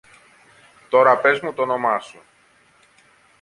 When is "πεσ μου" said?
1.17-1.53